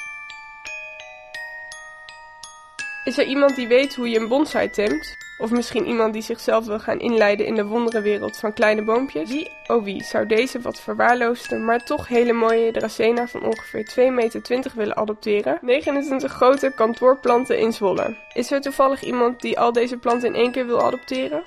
Is 3.04 3.18
er 3.18 3.24
iemand 3.24 3.56
die 3.56 3.68
weet 3.68 3.94
hoe 3.94 4.08
je 4.08 4.18
een 4.18 4.28
bonsai 4.28 4.70
temt? 4.70 5.16
Of 5.38 5.50
misschien 5.50 5.86
iemand 5.86 6.12
die 6.12 6.22
zichzelf 6.22 6.66
wil 6.66 6.78
gaan 6.78 7.00
inleiden 7.00 7.46
in 7.46 7.54
de 7.54 7.64
wonderenwereld 7.64 8.36
van 8.36 8.52
kleine 8.52 8.82
boompjes? 8.82 9.28
Wie, 9.28 9.50
oh 9.66 9.84
wie, 9.84 10.02
zou 10.02 10.26
deze 10.26 10.60
wat 10.60 10.80
verwaarloosde, 10.80 11.56
maar 11.56 11.84
toch 11.84 12.08
hele 12.08 12.32
mooie 12.32 12.72
Dracena 12.72 13.26
van 13.26 13.42
ongeveer 13.42 14.08
2,20 14.08 14.12
meter 14.12 14.72
willen 14.74 14.96
adopteren? 14.96 15.58
29 15.60 16.32
grote 16.32 16.72
kantoorplanten 16.74 17.58
in 17.58 17.72
Zwolle. 17.72 18.16
Is 18.32 18.50
er 18.50 18.60
toevallig 18.60 19.02
iemand 19.02 19.40
die 19.40 19.58
al 19.58 19.72
deze 19.72 19.96
planten 19.96 20.28
in 20.28 20.34
één 20.34 20.52
keer 20.52 20.66
wil 20.66 20.82
adopteren? 20.82 21.42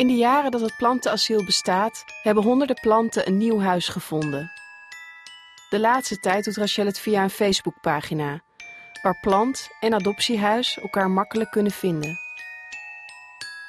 In 0.00 0.06
de 0.06 0.16
jaren 0.16 0.50
dat 0.50 0.60
het 0.60 0.76
plantenasiel 0.76 1.44
bestaat, 1.44 2.04
hebben 2.22 2.42
honderden 2.42 2.80
planten 2.80 3.26
een 3.26 3.36
nieuw 3.36 3.60
huis 3.60 3.88
gevonden. 3.88 4.52
De 5.70 5.80
laatste 5.80 6.18
tijd 6.18 6.44
doet 6.44 6.56
Rachel 6.56 6.86
het 6.86 7.00
via 7.00 7.22
een 7.22 7.30
Facebookpagina, 7.30 8.40
waar 9.02 9.18
plant 9.20 9.68
en 9.80 9.94
adoptiehuis 9.94 10.78
elkaar 10.78 11.10
makkelijk 11.10 11.50
kunnen 11.50 11.72
vinden. 11.72 12.18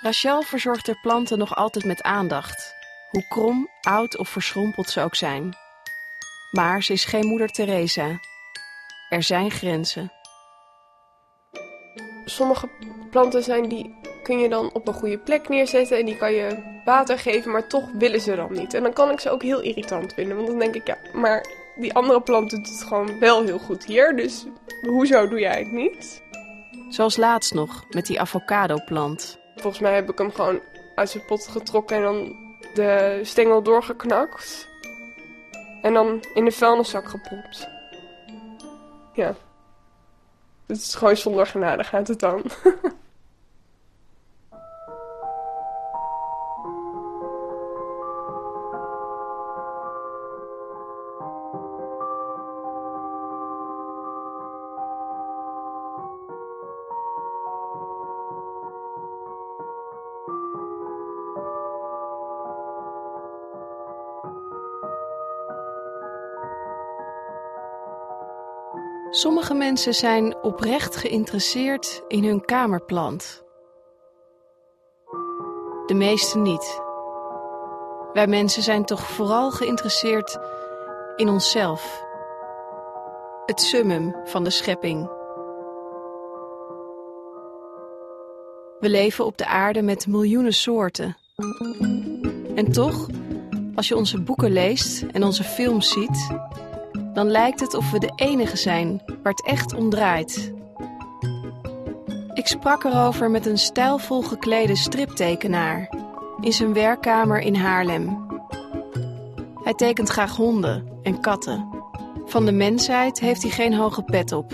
Rachel 0.02 0.42
verzorgt 0.42 0.88
haar 0.88 1.00
planten 1.02 1.38
nog 1.38 1.56
altijd 1.56 1.86
met 1.86 2.02
aandacht, 2.02 2.76
hoe 3.10 3.28
krom, 3.28 3.70
oud 3.82 4.18
of 4.18 4.30
verschrompeld 4.30 4.90
ze 4.90 5.02
ook 5.02 5.16
zijn. 5.16 5.56
Maar 6.52 6.84
ze 6.84 6.94
is 6.94 7.06
geen 7.06 7.26
moeder 7.26 7.48
Teresa. 7.48 8.20
Er 9.10 9.24
zijn 9.24 9.52
grenzen. 9.52 10.12
Sommige 12.26 12.70
planten 13.10 13.44
zijn 13.44 13.70
die 13.70 14.01
kun 14.24 14.40
je 14.40 14.50
dan 14.50 14.70
op 14.74 14.88
een 14.88 14.94
goede 14.94 15.18
plek 15.18 15.50
neerzetten 15.50 15.98
en 15.98 16.06
die 16.06 16.18
kan 16.18 16.34
je 16.34 16.80
water 16.86 17.20
geven, 17.20 17.52
maar 17.52 17.68
toch 17.68 17.90
willen 17.94 18.22
ze 18.22 18.36
dan 18.36 18.54
niet. 18.54 18.74
En 18.74 18.84
dan 18.84 18.94
kan 18.94 19.12
ik 19.12 19.20
ze 19.20 19.30
ook 19.30 19.42
heel 19.42 19.62
irritant 19.62 20.14
vinden, 20.14 20.36
want 20.36 20.48
dan 20.48 20.60
denk 20.60 20.76
ik 20.76 20.88
ja, 20.88 20.98
maar 21.14 21.46
die 21.76 21.94
andere 21.94 22.22
plant 22.22 22.50
doet 22.50 22.70
het 22.70 22.84
gewoon 22.84 23.20
wel 23.20 23.44
heel 23.44 23.60
goed 23.60 23.86
hier, 23.86 24.16
dus 24.16 24.46
hoezo 24.82 25.28
doe 25.28 25.40
jij 25.40 25.60
het 25.60 25.72
niet? 25.72 26.22
Zoals 26.90 27.18
laatst 27.18 27.54
nog 27.54 27.84
met 27.90 28.06
die 28.06 28.20
avocado-plant. 28.20 29.40
Volgens 29.56 29.82
mij 29.82 29.94
heb 29.94 30.10
ik 30.10 30.18
hem 30.18 30.32
gewoon 30.32 30.60
uit 30.96 31.10
zijn 31.10 31.26
pot 31.26 31.48
getrokken 31.48 31.96
en 31.96 32.02
dan 32.02 32.36
de 32.74 33.20
stengel 33.24 33.64
doorgeknakt. 33.64 34.70
En 35.82 35.94
dan 35.94 36.24
in 36.34 36.46
de 36.46 36.52
vuilniszak 36.52 37.10
gepropt. 37.10 37.68
Ja. 39.14 39.36
Het 40.68 40.78
is 40.78 40.96
gewoon 40.96 41.18
zonder 41.18 41.48
genade 41.48 41.84
gaat 41.84 42.08
het 42.08 42.20
dan. 42.20 42.44
Sommige 69.14 69.54
mensen 69.54 69.94
zijn 69.94 70.36
oprecht 70.42 70.96
geïnteresseerd 70.96 72.04
in 72.08 72.24
hun 72.24 72.46
kamerplant. 72.46 73.44
De 75.86 75.94
meeste 75.94 76.38
niet. 76.38 76.82
Wij 78.14 78.28
mensen 78.28 78.64
zijn 78.64 78.86
toch 78.86 79.02
vooral 79.02 79.52
geïnteresseerd 79.52 80.40
in 81.16 81.30
onszelf. 81.30 82.06
Het 83.46 83.62
summum 83.62 84.16
van 84.24 84.44
de 84.44 84.50
schepping. 84.50 85.10
We 88.80 88.90
leven 88.90 89.26
op 89.26 89.38
de 89.38 89.46
aarde 89.46 89.82
met 89.82 90.08
miljoenen 90.08 90.54
soorten. 90.54 91.18
En 92.56 92.72
toch, 92.72 93.08
als 93.76 93.88
je 93.88 93.96
onze 93.96 94.22
boeken 94.22 94.52
leest 94.52 95.02
en 95.12 95.24
onze 95.24 95.44
films 95.44 95.92
ziet, 95.92 96.30
dan 97.14 97.28
lijkt 97.28 97.60
het 97.60 97.74
of 97.74 97.92
we 97.92 98.00
de 98.00 98.12
enige 98.16 98.58
zijn 98.58 99.02
waar 99.06 99.32
het 99.32 99.46
echt 99.46 99.74
om 99.74 99.90
draait. 99.90 100.54
Ik 102.34 102.48
sprak 102.48 102.84
erover 102.84 103.32
met 103.32 103.46
een 103.46 103.58
stijlvol 103.58 104.22
geklede 104.22 104.76
striptekenaar 104.76 105.90
in 106.42 106.54
zijn 106.54 106.74
werkkamer 106.74 107.40
in 107.40 107.56
Haarlem. 107.56 108.28
Hij 109.64 109.74
tekent 109.74 110.10
graag 110.10 110.36
honden 110.36 110.88
en 111.04 111.22
katten. 111.22 111.70
Van 112.26 112.46
de 112.46 112.52
mensheid 112.52 113.20
heeft 113.20 113.42
hij 113.42 113.52
geen 113.52 113.74
hoge 113.74 114.04
pet 114.04 114.32
op. 114.32 114.54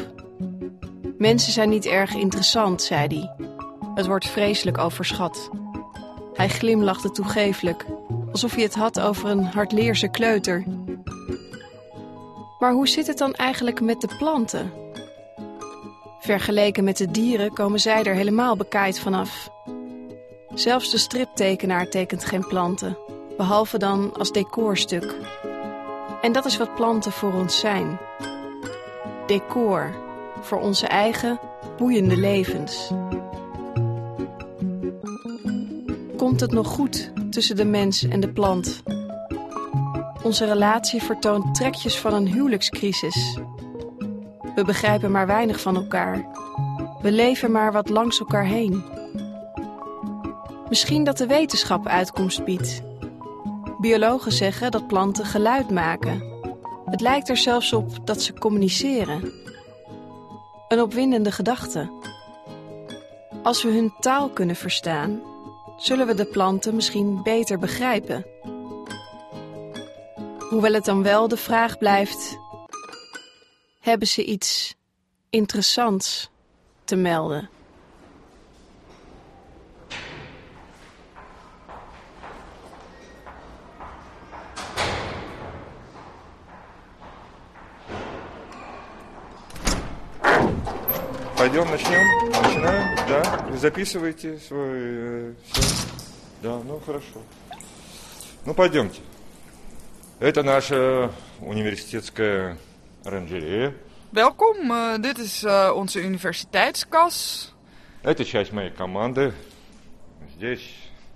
Mensen 1.17 1.51
zijn 1.51 1.69
niet 1.69 1.85
erg 1.85 2.15
interessant, 2.15 2.81
zei 2.81 3.07
hij. 3.07 3.47
Het 3.95 4.07
wordt 4.07 4.27
vreselijk 4.27 4.77
overschat. 4.77 5.49
Hij 6.33 6.49
glimlachte 6.49 7.11
toegeeflijk, 7.11 7.85
alsof 8.31 8.53
hij 8.53 8.63
het 8.63 8.75
had 8.75 8.99
over 8.99 9.29
een 9.29 9.43
hardleerse 9.43 10.07
kleuter 10.07 10.63
maar 12.59 12.71
hoe 12.71 12.87
zit 12.87 13.07
het 13.07 13.17
dan 13.17 13.33
eigenlijk 13.33 13.81
met 13.81 14.01
de 14.01 14.15
planten? 14.17 14.71
Vergeleken 16.19 16.83
met 16.83 16.97
de 16.97 17.11
dieren 17.11 17.53
komen 17.53 17.79
zij 17.79 18.03
er 18.03 18.13
helemaal 18.13 18.55
bekaaid 18.55 18.99
vanaf. 18.99 19.49
Zelfs 20.53 20.91
de 20.91 20.97
striptekenaar 20.97 21.89
tekent 21.89 22.25
geen 22.25 22.47
planten, 22.47 22.97
behalve 23.37 23.77
dan 23.77 24.13
als 24.13 24.31
decorstuk. 24.31 25.15
En 26.21 26.31
dat 26.31 26.45
is 26.45 26.57
wat 26.57 26.75
planten 26.75 27.11
voor 27.11 27.33
ons 27.33 27.59
zijn. 27.59 27.97
Decor 29.27 29.95
voor 30.41 30.59
onze 30.59 30.87
eigen 30.87 31.39
boeiende 31.77 32.17
levens. 32.17 32.91
Komt 36.17 36.39
het 36.39 36.51
nog 36.51 36.67
goed 36.67 37.11
tussen 37.29 37.55
de 37.55 37.65
mens 37.65 38.03
en 38.03 38.19
de 38.19 38.29
plant? 38.29 38.83
Onze 40.27 40.45
relatie 40.45 41.03
vertoont 41.03 41.55
trekjes 41.55 41.97
van 41.99 42.13
een 42.13 42.27
huwelijkscrisis. 42.27 43.37
We 44.55 44.63
begrijpen 44.65 45.11
maar 45.11 45.27
weinig 45.27 45.59
van 45.59 45.75
elkaar. 45.75 46.27
We 47.01 47.11
leven 47.11 47.51
maar 47.51 47.71
wat 47.71 47.89
langs 47.89 48.19
elkaar 48.19 48.45
heen. 48.45 48.83
Misschien 50.69 51.03
dat 51.03 51.17
de 51.17 51.27
wetenschap 51.27 51.87
uitkomst 51.87 52.45
biedt. 52.45 52.81
Biologen 53.79 54.31
zeggen 54.31 54.71
dat 54.71 54.87
planten 54.87 55.25
geluid 55.25 55.69
maken. 55.69 56.23
Het 56.85 57.01
lijkt 57.01 57.29
er 57.29 57.37
zelfs 57.37 57.73
op 57.73 58.07
dat 58.07 58.21
ze 58.21 58.33
communiceren. 58.33 59.31
Een 60.67 60.81
opwindende 60.81 61.31
gedachte. 61.31 61.91
Als 63.43 63.63
we 63.63 63.69
hun 63.69 63.93
taal 63.99 64.29
kunnen 64.29 64.55
verstaan, 64.55 65.21
zullen 65.77 66.07
we 66.07 66.13
de 66.13 66.25
planten 66.25 66.75
misschien 66.75 67.23
beter 67.23 67.59
begrijpen. 67.59 68.25
Hoewel 70.50 70.72
het 70.72 70.84
dan 70.84 71.02
wel 71.02 71.28
de 71.28 71.36
vraag 71.36 71.78
blijft: 71.78 72.38
hebben 73.80 74.08
ze 74.08 74.24
iets 74.24 74.76
interessants 75.30 76.30
te 76.84 76.96
melden? 76.96 77.50
Пойдем, 91.42 91.68
начнем. 91.70 92.06
Начинаем, 92.30 92.96
да? 93.08 93.46
Вы 93.50 93.58
записываете 93.58 94.38
свой... 94.38 94.70
Э, 94.70 95.34
все? 95.44 95.62
Да, 96.40 96.60
ну 96.64 96.80
хорошо. 96.86 97.20
Ну, 98.44 98.54
пойдемте. 98.54 99.00
Это 100.20 100.42
наша 100.42 101.10
университетская 101.40 102.56
оранжерея. 103.04 103.74
Welkom, 104.12 104.70
uh, 104.70 105.00
dit 105.00 105.18
is 105.18 105.42
uh, 105.42 105.72
onze 105.74 106.00
universiteitskas. 106.00 107.48
Это 108.02 108.24
часть 108.24 108.52
моей 108.52 108.70
команды. 108.70 109.32
Здесь, 110.36 110.60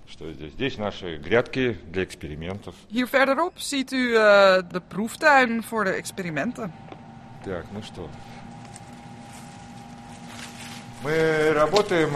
что 0.07 0.33
здесь? 0.33 0.51
Здесь 0.53 0.77
наши 0.77 1.17
грядки 1.17 1.77
для 1.91 2.03
экспериментов. 2.03 2.75
Hier 2.89 3.07
verderop 3.07 3.59
ziet 3.59 3.91
u 3.91 4.13
uh, 4.13 4.63
de 4.71 4.81
proeftuin 4.87 5.63
voor 5.63 5.83
de 5.83 5.91
experimenten. 5.91 6.73
Так, 7.45 7.65
ну 7.71 7.81
что. 7.83 8.09
Мы 11.03 11.53
работаем 11.53 12.09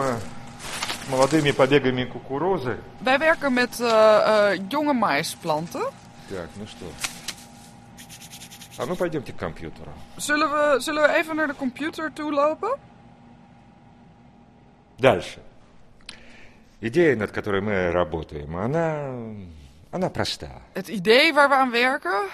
с 1.05 1.09
молодыми 1.09 1.51
побегами 1.51 2.03
кукурузы. 2.05 2.79
Wij 3.03 3.19
werken 3.19 3.53
met 3.53 3.77
jonge 4.67 4.93
maisplanten. 4.93 5.85
Так, 6.29 6.49
ну 6.55 6.65
что. 6.67 6.85
А 8.77 8.85
ну 8.85 8.95
пойдемте 8.95 9.33
к 9.33 9.37
компьютеру. 9.37 9.91
Zullen 10.17 10.49
we, 10.49 10.79
zullen 10.79 11.03
we 11.03 11.17
even 11.17 11.35
naar 11.35 11.47
de 11.47 11.53
computer 11.55 12.09
toe 12.13 12.31
lopen? 12.31 12.79
Дальше. 14.97 15.39
Идея, 16.79 17.15
над 17.15 17.31
которой 17.31 17.61
мы 17.61 17.91
работаем, 17.91 18.55
она, 18.55 19.13
она 19.91 20.09
проста. 20.09 20.61
Het 20.73 20.87
idee 20.87 21.33
waar 21.33 21.49
we 21.49 21.55
aan 21.55 21.71
werken 21.71 22.29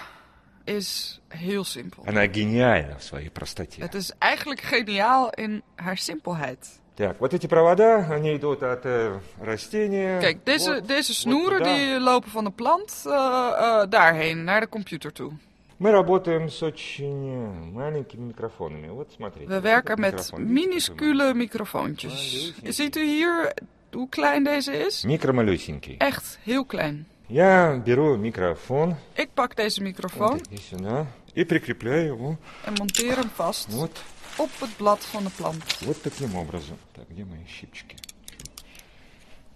is 0.64 1.20
heel 1.28 1.64
simpel. 1.64 2.04
Она 2.06 2.26
гениальна 2.26 2.98
в 2.98 3.02
своей 3.02 3.30
простоте. 3.30 3.82
Het 3.82 3.94
is 3.94 4.12
eigenlijk 4.18 4.60
geniaal 4.60 5.30
in 5.30 5.62
haar 5.76 5.96
simpelheid. 5.96 6.80
Так, 6.94 7.20
вот 7.20 7.32
эти 7.32 7.46
провода, 7.46 8.06
они 8.10 8.34
идут 8.36 8.62
от 8.62 8.80
э, 8.84 9.20
растения. 9.40 10.20
Kijk, 10.20 10.44
deze, 10.44 10.74
вот, 10.74 10.86
deze 10.86 11.12
вот 11.12 11.16
snoeren 11.16 11.58
туда. 11.58 11.74
die 11.74 12.00
lopen 12.00 12.30
van 12.30 12.44
de 12.44 12.50
plant 12.50 13.04
eh, 13.06 13.12
eh, 13.12 13.90
daarheen, 13.90 14.44
naar 14.44 14.60
de 14.60 14.68
computer 14.68 15.12
toe. 15.12 15.32
Мы 15.78 15.90
работаем 15.92 16.48
с 16.48 16.62
очень 16.62 17.28
э, 17.28 17.72
маленькими 17.72 18.26
микрофонами. 18.26 18.88
Вот 18.88 19.12
смотрите. 19.12 19.46
We 19.46 19.54
вот 19.54 19.62
werken 19.62 19.96
этот 19.96 20.00
met 20.00 20.12
микрофон. 20.12 20.38
Видите, 20.38 20.60
minuscule 20.60 21.34
microfoontjes. 21.34 22.52
Ziet 22.64 22.96
u 22.96 23.04
hier 23.04 23.52
hoe 23.92 24.08
klein 24.08 24.44
deze 24.44 24.72
is? 24.72 25.04
Микромалюсенький. 25.04 25.96
Echt 25.98 26.38
heel 26.42 26.64
klein. 26.64 27.06
Я 27.28 27.76
беру 27.84 28.16
микрофон 28.16 28.96
Ik 29.14 29.28
pak 29.34 29.56
deze 29.56 29.82
microfoon 29.82 30.30
вот 30.30 30.46
здесь 30.46 30.68
сюда 30.68 31.06
и 31.34 31.44
прикрепляю 31.44 32.06
его 32.06 32.38
en 32.64 32.74
monteer 32.78 33.16
hem 33.16 33.30
vast 33.36 33.68
вот, 33.68 33.90
op 34.36 34.50
het 34.60 34.76
blad 34.76 35.04
van 35.04 35.24
de 35.24 35.30
plant. 35.30 35.78
вот 35.78 36.02
таким 36.02 36.34
образом. 36.34 36.78
Так, 36.92 37.04
где 37.10 37.24
мои 37.24 37.46
щипчики? 37.46 37.94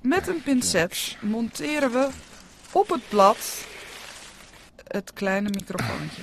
Met 0.00 0.28
een 0.28 0.42
pincet 0.42 1.16
monteren 1.20 1.92
we 1.92 2.08
op 2.72 2.88
het 2.88 3.08
blad 3.08 3.66
het 4.86 5.12
kleine 5.12 5.48
microfoontje. 5.48 6.22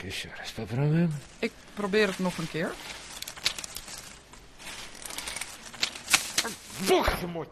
Так, 0.00 0.02
еще 0.04 0.28
раз 0.38 0.50
попробуем. 0.52 1.12
Ik 1.40 1.52
probeer 1.74 2.06
het 2.08 2.18
nog 2.18 2.38
een 2.38 2.48
keer. 2.50 2.70
Бог 6.88 7.08
ты 7.20 7.26
мой! 7.26 7.46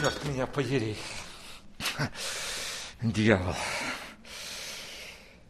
Черт 0.00 0.24
меня 0.24 0.46
подери. 0.46 0.96
Дьявол. 3.02 3.54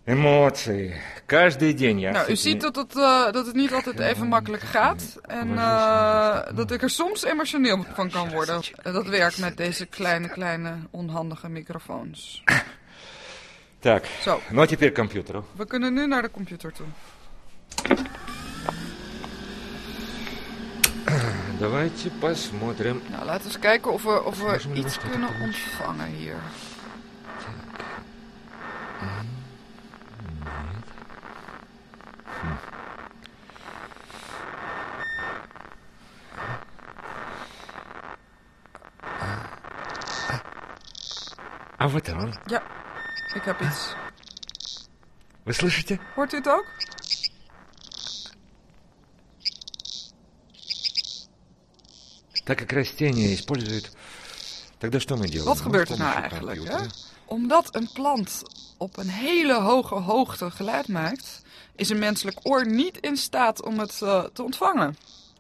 Эмоции. 0.07 1.01
Каждый 1.27 1.73
день 1.73 2.01
я... 2.01 2.13
Nou, 2.13 2.25
с 2.25 2.29
u 2.29 2.33
этими- 2.33 2.37
ziet 2.37 2.61
dat 2.61 2.77
het, 2.77 2.97
eh, 2.97 3.33
dat 3.33 3.47
het 3.47 3.55
niet 3.55 3.73
altijd 3.73 3.99
even 3.99 4.27
makkelijk 4.27 4.63
gaat. 4.63 5.17
En 5.23 5.59
eh, 5.59 6.41
dat 6.55 6.71
ik 6.71 6.83
er 6.83 6.91
soms 6.91 7.25
emotioneel 7.25 7.85
van 7.95 8.11
kan 8.11 8.31
worden. 8.31 8.61
En 8.83 8.93
Dat 8.93 9.07
werkt 9.07 9.39
met 9.39 9.57
deze 9.57 9.87
kleine, 9.87 10.29
kleine, 10.29 10.77
onhandige 10.91 11.49
microfoons. 11.49 12.43
Так, 13.85 14.05
Zo, 14.25 14.41
ну 14.51 14.63
а 14.63 14.67
теперь 14.67 14.91
к 14.93 14.97
компьютеру. 14.97 15.45
we 15.57 15.65
kunnen 15.67 15.95
nu 15.95 16.07
naar 16.07 16.23
de 16.23 16.29
computer 16.31 16.73
toe. 16.73 16.87
Давайте 21.59 22.11
посмотрим. 22.21 23.03
Nou, 23.11 23.25
laten 23.25 23.43
we 23.43 23.49
eens 23.49 23.59
kijken 23.59 23.93
of 23.93 24.03
we, 24.03 24.25
of 24.25 24.35
we 24.39 24.43
Volgens 24.43 24.67
mij 24.67 24.77
iets 24.77 24.85
was 24.85 24.95
dat 24.95 25.11
kunnen 25.11 25.29
ook 25.29 25.35
een 25.35 25.47
beetje- 25.47 25.63
ontvangen 25.71 26.07
hier. 26.07 26.37
А 41.79 41.89
вот 41.89 42.09
он. 42.11 42.35
Ja, 42.49 42.63
ik 43.35 43.45
heb 43.45 43.61
iets. 43.61 43.95
Вы 45.45 45.53
слышите? 45.53 45.99
Hoort 46.15 46.33
u 46.33 46.37
het 46.37 46.49
ook? 46.49 46.67
Так 52.45 52.59
как 52.59 52.73
растения 52.73 53.35
используют... 53.35 53.91
Тогда 54.79 54.99
что 54.99 55.17
мы 55.17 55.29
делаем? 55.29 55.49
Wat 55.49 55.59
Мы 55.59 55.63
gebeurt 55.63 55.89
с 55.89 55.93
er 55.93 55.99
nou 55.99 56.13
помощью 56.13 56.31
eigenlijk? 56.31 56.59
Hè? 56.59 56.77
компьютера 56.77 57.11
Omdat 57.25 57.75
een 57.75 57.89
plant 57.93 58.43
op 58.77 58.97
een 58.97 59.09
hele 59.09 59.61
hoge 59.61 59.95
hoogte 59.95 60.51
geluid 60.51 60.89
maakt, 60.89 61.43
is 61.77 61.89
een 61.89 61.99
menselijk 61.99 62.39
oor 62.43 62.67
niet 62.67 62.99
in 62.99 63.17
staat 63.17 63.63
om 63.63 63.79
het 63.79 64.03
eh, 64.03 64.25
te 64.25 64.43
ontvangen. 64.43 64.97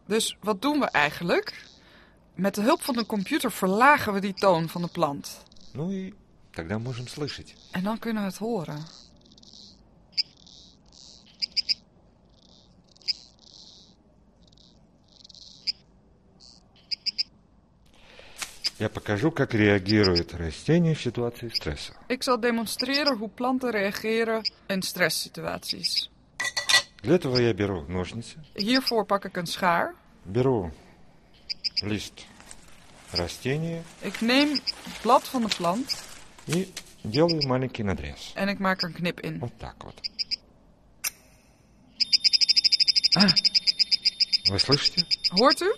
Dus 0.06 0.36
wat 0.40 0.62
doen 0.62 0.80
we 0.80 0.86
eigenlijk? 0.86 1.64
Met 2.34 2.54
de 2.54 2.60
hulp 2.60 2.82
van 2.82 2.94
de 2.94 3.06
computer 3.06 3.52
verlagen 3.52 4.12
we 4.12 4.20
die 4.20 4.34
toon 4.34 4.68
van 4.68 4.82
de 4.82 4.88
plant. 4.88 5.42
Ну 5.72 5.92
и 5.92 6.14
Тогда 6.55 6.79
можем 6.79 7.07
слышать. 7.07 7.55
En 7.71 7.83
dan 7.83 7.99
kunnen 7.99 8.23
we 8.23 8.29
het 8.29 8.37
horen. 8.37 8.85
Я 18.77 18.89
покажу, 18.89 19.31
как 19.31 19.53
реагирует 19.53 20.33
растение 20.33 20.95
в 20.95 21.01
ситуации 21.01 21.49
стресса. 21.49 21.93
Ik 22.09 22.23
zal 22.23 22.39
demonstreren 22.39 23.17
hoe 23.17 23.29
planten 23.29 23.71
reageren 23.71 24.41
in 24.67 24.81
stresssituaties. 24.81 26.09
Для 27.01 27.15
этого 27.15 27.37
я 27.37 27.53
беру 27.53 27.85
ножницы, 27.87 28.37
Hiervoor 28.55 29.05
pak 29.05 29.25
ik 29.25 29.35
een 29.37 29.47
schaar. 29.47 29.95
беру 30.23 30.71
лист 31.83 32.25
растения 33.11 33.83
Ik 33.99 34.21
neem 34.21 34.51
het 34.51 35.01
blad 35.01 35.27
van 35.27 35.41
de 35.41 35.55
plant 35.57 36.03
и 36.46 36.68
делаю 37.04 37.46
маленький 37.46 37.82
надрез. 37.84 38.32
en 38.34 38.48
ik 38.48 38.58
maak 38.58 38.82
er 38.82 38.88
een 38.88 38.94
knip 38.94 39.20
in. 39.20 39.38
Вот 39.38 39.58
так 39.58 39.84
вот. 39.84 40.00
А, 43.16 43.26
вы 44.50 44.58
слышите? 44.58 45.04
Hoort 45.30 45.60
u? 45.60 45.74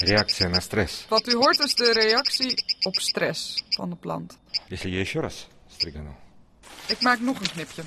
Реакция 0.00 0.48
на 0.48 0.60
стресс. 0.60 1.06
Wat 1.08 1.28
u 1.28 1.34
hoort 1.36 1.58
is 1.58 1.74
de 1.74 1.92
reactie 1.92 2.54
op 2.82 2.94
stress 2.94 3.64
van 3.70 3.90
de 3.90 3.96
plant. 3.96 4.38
Если 4.68 4.90
я 4.90 5.00
еще 5.00 5.20
раз 5.20 5.46
стригану. 5.68 6.16
Ik 6.88 7.00
maak 7.00 7.20
nog 7.20 7.40
een 7.40 7.50
knipje. 7.50 7.82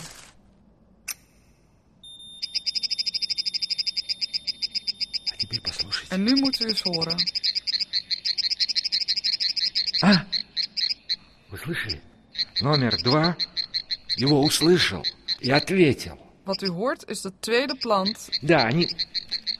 А 5.31 5.35
теперь 5.37 5.61
послушайте. 5.61 6.15
En 6.15 6.23
nu 6.23 6.35
moet 6.35 6.59
u 6.59 6.65
eens 6.65 6.81
horen. 6.81 7.17
слышали? 11.63 12.01
Номер 12.61 13.01
два 13.03 13.37
его 14.17 14.41
услышал 14.41 15.03
и 15.39 15.51
ответил. 15.51 16.17
Wat 16.45 16.63
u 16.63 16.73
hoort 16.73 17.03
is 17.07 17.21
de 17.21 17.31
tweede 17.39 17.75
plant. 17.75 18.29
Да, 18.41 18.63
они... 18.63 18.87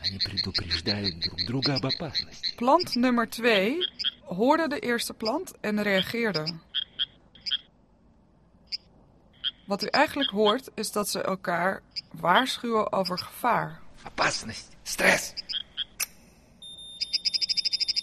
Они 0.02 0.18
предупреждают 0.18 1.20
друг 1.20 1.46
друга 1.46 1.76
об 1.76 1.86
опасности. 1.86 2.56
Plant 2.58 2.96
nummer 2.96 3.28
2 3.28 3.78
hoorde 4.26 4.68
de 4.68 4.80
eerste 4.80 5.14
plant 5.14 5.54
en 5.62 5.82
reageerde. 5.84 6.60
Wat 9.66 9.84
u 9.84 9.88
eigenlijk 9.88 10.30
hoort 10.30 10.70
is 10.76 10.92
dat 10.92 11.10
ze 11.10 11.22
elkaar 11.22 11.82
waarschuwen 12.12 12.92
over 12.92 13.20
gevaar. 13.20 13.80
Опасность, 14.04 14.68
стресс. 14.84 15.34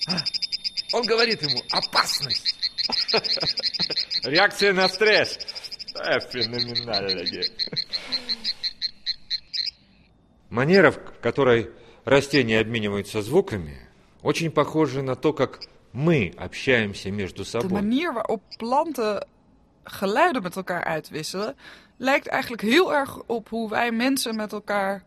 А, 0.07 0.17
Он 0.93 1.05
говорит 1.07 1.43
ему, 1.43 1.63
опасность. 1.71 2.50
Реакция 4.24 4.74
на 4.74 4.88
стресс. 4.88 5.38
Да, 5.94 6.20
феноменально. 6.20 7.24
Манера, 10.50 10.92
в 10.92 11.00
которой 11.22 11.70
растения 12.06 12.60
обмениваются 12.60 13.22
звуками, 13.22 13.78
очень 14.22 14.52
похожа 14.52 15.02
на 15.02 15.16
то, 15.16 15.34
как 15.34 15.60
мы 15.94 16.34
общаемся 16.38 17.12
между 17.12 17.44
De 17.44 17.46
собой. 17.46 17.82
manier 17.82 18.14
waarop 18.14 18.42
planten 18.58 19.28
geluiden 19.84 20.42
met 20.44 20.56
elkaar 20.56 20.84
uitwisselen, 20.84 21.56
lijkt 21.98 22.28
eigenlijk 22.28 22.62
heel 22.62 22.94
erg 22.94 23.22
op 23.28 23.50
hoe 23.50 23.70
wij 23.70 23.92
mensen 23.92 24.36
met 24.36 24.52
elkaar 24.52 25.04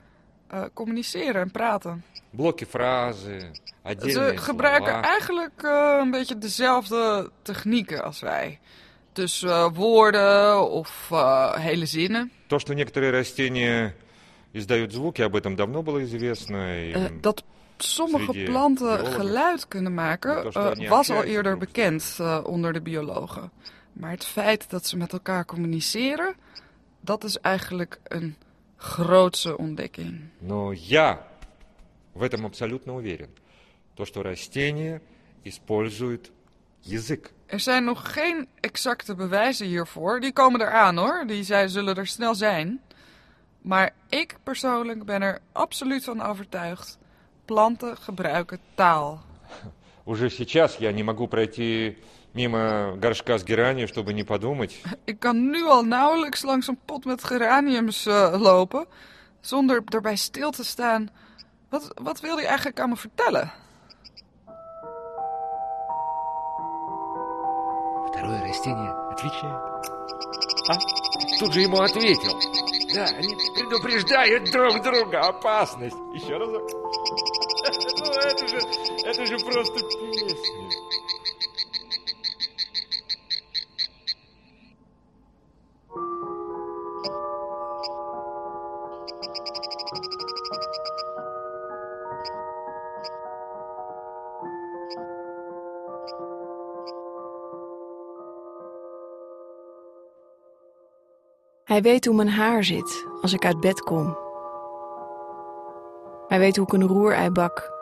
eh, 0.48 0.64
communiceren 0.74 1.40
en 1.42 1.50
praten. 1.50 2.04
Блоки 2.30 2.64
фразы, 2.64 3.50
Ze 3.97 4.31
gebruiken 4.35 4.91
слова. 4.91 5.01
eigenlijk 5.09 5.63
eh, 5.63 5.97
een 6.01 6.11
beetje 6.11 6.37
dezelfde 6.37 7.31
technieken 7.41 8.03
als 8.03 8.19
wij. 8.19 8.59
Dus 9.13 9.43
eh, 9.43 9.67
woorden 9.73 10.69
of 10.69 11.07
eh, 11.11 11.53
hele 11.53 11.85
zinnen. 11.85 12.31
То, 12.47 12.59
что 12.59 12.73
некоторые 12.73 13.11
растения 13.11 13.93
издают 14.53 14.91
звуки, 14.91 15.21
об 15.21 15.35
этом 15.35 15.55
давно 15.55 15.81
было 15.83 16.01
известно. 16.03 16.55
и, 16.55 16.91
Eh, 16.93 17.21
dat 17.21 17.43
sommige 17.77 18.23
Sredige 18.31 18.51
planten 18.51 18.87
biologen. 18.87 19.13
geluid 19.13 19.67
kunnen 19.67 19.93
maken, 19.93 20.35
Dat 20.35 20.45
is 20.45 20.55
eh, 20.55 20.63
toch 20.67 20.77
niet 20.77 20.89
was 20.89 21.09
al 21.09 21.15
accuraat 21.15 21.33
eerder 21.35 21.51
genoeg. 21.51 21.67
bekend 21.67 22.17
eh, 22.19 22.39
onder 22.43 22.73
de 22.73 22.81
biologen. 22.81 23.51
Maar 23.93 24.11
het 24.11 24.25
feit 24.25 24.69
dat 24.69 24.87
ze 24.87 24.97
met 24.97 25.13
elkaar 25.13 25.45
communiceren, 25.45 26.35
dat 27.01 27.23
is 27.23 27.37
eigenlijk 27.39 27.99
een 28.03 28.35
grootse 28.77 29.57
ontdekking. 29.57 30.19
Но 30.39 30.71
я 30.73 31.17
в 32.13 32.21
этом 32.23 32.45
абсолютно 32.45 32.93
уверен. 32.95 33.27
То, 33.93 34.05
что 34.05 34.23
растения 34.23 35.01
используют 35.43 36.31
язык. 36.83 37.31
Er 37.45 37.59
zijn 37.59 37.83
nog 37.83 38.13
geen 38.13 38.47
exacte 38.59 39.15
bewijzen 39.15 39.67
hiervoor. 39.67 40.19
Die 40.19 40.33
komen 40.33 40.61
eraan 40.61 40.97
hoor. 40.97 41.23
Die 41.27 41.43
zij 41.43 41.67
zullen 41.67 41.95
er 41.95 42.07
snel 42.07 42.35
zijn. 42.35 42.81
Maar 43.61 43.93
ik 44.09 44.35
persoonlijk 44.43 45.05
ben 45.05 45.21
er 45.21 45.39
absoluut 45.51 46.03
van 46.03 46.21
overtuigd. 46.21 46.97
Planten 47.45 47.97
gebruiken 47.97 48.59
taal. 48.75 49.21
Уже 50.05 50.29
сейчас 50.29 50.77
я 50.77 50.91
не 50.91 51.03
могу 51.03 51.27
пройти 51.27 51.97
мимо 52.33 52.95
горшка 52.97 53.37
с 53.37 53.43
геранью, 53.43 53.87
чтобы 53.87 54.13
не 54.13 54.23
подумать. 54.23 54.81
Ik 55.03 55.19
kan 55.19 55.49
nu 55.49 55.63
al 55.65 55.83
nauwelijks 55.83 56.41
langs 56.41 56.67
een 56.67 56.79
pot 56.85 57.05
met 57.05 57.23
geraniums 57.23 58.05
eh, 58.05 58.35
lopen. 58.39 58.85
Zonder 59.41 59.81
erbij 59.85 60.15
stil 60.15 60.51
te 60.51 60.63
staan. 60.63 61.09
Wat, 61.69 61.91
wat 62.01 62.19
wil 62.19 62.35
hij 62.35 62.45
eigenlijk 62.45 62.79
aan 62.79 62.89
me 62.89 62.95
vertellen? 62.95 63.51
Второе 68.24 68.48
растение 68.48 68.90
отвечает. 69.10 69.60
А? 70.70 70.78
Тут 71.38 71.52
же 71.52 71.60
ему 71.60 71.78
ответил. 71.78 72.32
Да, 72.94 73.04
они 73.04 73.36
предупреждают 73.54 74.50
друг 74.50 74.82
друга. 74.82 75.28
Опасность. 75.28 75.96
Еще 76.14 76.36
разок. 76.36 76.62
Ну, 77.96 78.10
это 78.10 78.46
же, 78.46 78.58
это 79.04 79.26
же 79.26 79.38
просто 79.38 79.80
песня. 79.80 80.36
Hij 101.74 101.82
weet 101.82 102.04
hoe 102.04 102.14
mijn 102.14 102.28
haar 102.28 102.64
zit 102.64 103.06
als 103.20 103.32
ik 103.32 103.44
uit 103.44 103.60
bed 103.60 103.80
kom. 103.80 104.16
Hij 106.26 106.38
weet 106.38 106.56
hoe 106.56 106.66
ik 106.66 106.72
een 106.72 106.86
roerei 106.86 107.30
bak. 107.30 107.72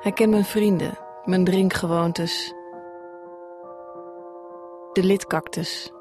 Hij 0.00 0.12
kent 0.12 0.30
mijn 0.30 0.44
vrienden, 0.44 0.98
mijn 1.24 1.44
drinkgewoontes. 1.44 2.54
De 4.92 5.02
lidcactus. 5.02 5.92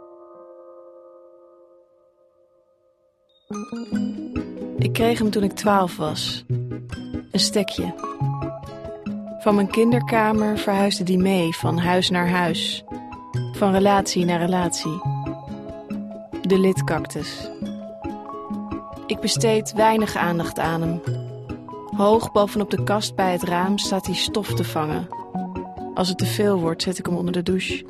Ik 4.78 4.93
kreeg 4.93 5.19
hem 5.19 5.30
toen 5.30 5.43
ik 5.43 5.54
twaalf 5.54 5.97
was. 5.97 6.45
Een 7.32 7.39
stekje. 7.39 7.93
Van 9.39 9.56
mijn 9.56 9.69
kinderkamer 9.69 10.58
verhuisde 10.58 11.04
die 11.04 11.19
mee 11.19 11.56
van 11.56 11.78
huis 11.78 12.10
naar 12.10 12.30
huis. 12.30 12.84
Van 13.51 13.71
relatie 13.71 14.25
naar 14.25 14.39
relatie 14.39 15.14
de 16.48 16.60
lidcactus. 16.60 17.50
Ik 19.08 19.20
besteed 19.20 19.74
weinig 19.74 20.16
aandacht 20.16 20.60
aan 20.60 20.82
hem. 20.82 21.02
Hoog 21.98 22.32
bovenop 22.32 22.70
de 22.70 22.84
kast 22.84 23.16
bij 23.16 23.32
het 23.32 23.44
raam 23.44 23.78
staat 23.78 24.06
hij 24.06 24.16
stof 24.16 24.54
te 24.54 24.64
vangen. 24.64 25.08
Als 25.94 26.08
het 26.08 26.18
te 26.18 26.26
veel 26.26 26.60
wordt, 26.60 26.82
zet 26.82 26.98
ik 26.98 27.06
hem 27.06 27.16
onder 27.16 27.34
de 27.34 27.44
douche. 27.44 27.86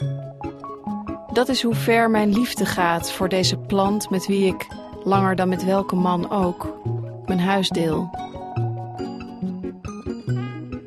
Dat 1.34 1.50
is 1.50 1.62
hoe 1.62 1.76
ver 1.76 2.10
mijn 2.10 2.34
liefde 2.34 2.65
gaat 2.65 3.12
voor 3.12 3.30
deze 3.30 3.58
plant 3.58 4.10
met 4.10 4.28
wie 4.28 4.46
ik, 4.46 4.68
langer 5.04 5.36
dan 5.36 5.50
met 5.50 5.65
welke 5.65 5.96
man 5.96 6.30
ook, 6.30 6.78
mijn 7.26 7.39
huis 7.39 7.70
deel. 7.70 8.10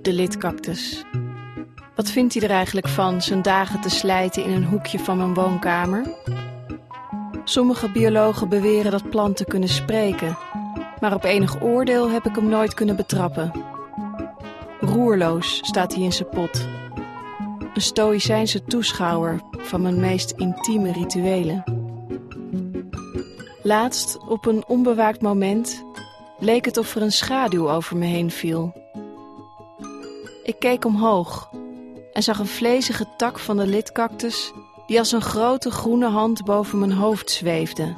De 0.03 0.13
lidcactus. 0.13 1.05
Wat 1.95 2.11
vindt 2.11 2.35
hij 2.35 2.43
er 2.43 2.51
eigenlijk 2.51 2.89
van 2.89 3.23
zijn 3.23 3.43
dagen 3.43 3.81
te 3.81 3.91
slijten 3.91 4.45
in 4.45 4.51
een 4.51 4.65
hoekje 4.65 4.99
van 4.99 5.17
mijn 5.17 5.35
woonkamer? 5.35 6.03
Sommige 7.49 7.91
biologen 7.91 8.49
beweren 8.49 8.91
dat 8.91 9.11
planten 9.11 9.47
kunnen 9.47 9.69
spreken, 9.69 10.39
maar 11.01 11.15
op 11.15 11.25
enig 11.25 11.63
oordeel 11.63 12.11
heb 12.11 12.27
ik 12.27 12.35
hem 12.35 12.49
nooit 12.49 12.75
kunnen 12.75 12.97
betrappen. 12.97 13.53
Roerloos 14.81 15.61
staat 15.63 15.95
hij 15.95 16.03
in 16.03 16.13
zijn 16.13 16.29
pot. 16.29 16.67
Een 17.75 17.81
stoïcijnse 17.81 18.65
toeschouwer 18.65 19.41
van 19.51 19.83
mijn 19.83 20.01
meest 20.01 20.31
intieme 20.31 20.93
rituelen. 20.93 21.65
Laatst, 23.63 24.19
op 24.29 24.47
een 24.47 24.65
onbewaakt 24.67 25.23
moment, 25.23 25.85
leek 26.39 26.65
het 26.65 26.77
of 26.77 26.95
er 26.95 27.03
een 27.03 27.13
schaduw 27.13 27.71
over 27.71 27.97
me 27.97 28.07
heen 28.07 28.31
viel. 28.31 28.73
Ik 30.43 30.59
keek 30.59 30.85
omhoog 30.85 31.51
en 32.13 32.23
zag 32.23 32.39
een 32.39 32.47
vlezige 32.47 33.07
tak 33.17 33.39
van 33.39 33.57
de 33.57 33.67
lidcactus 33.67 34.53
die 34.89 34.99
als 34.99 35.13
een 35.13 35.23
grote 35.23 35.71
groene 35.71 36.07
hand 36.07 36.45
boven 36.45 36.79
mijn 36.79 36.93
hoofd 36.93 37.31
zweefde. 37.31 37.95